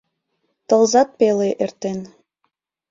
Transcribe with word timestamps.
Тылзат 0.67 1.09
пеле 1.19 1.49
эртен. 1.63 1.99